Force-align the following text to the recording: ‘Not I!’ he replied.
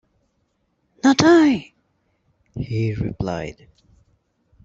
‘Not 1.03 1.17
I!’ 1.23 1.73
he 2.55 2.95
replied. 2.95 3.67